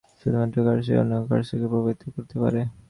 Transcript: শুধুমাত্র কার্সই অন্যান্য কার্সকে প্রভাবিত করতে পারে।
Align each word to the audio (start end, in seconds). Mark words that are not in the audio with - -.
শুধুমাত্র 0.21 0.57
কার্সই 0.67 0.99
অন্যান্য 1.01 1.27
কার্সকে 1.29 1.57
প্রভাবিত 1.63 2.01
করতে 2.15 2.35
পারে। 2.41 2.59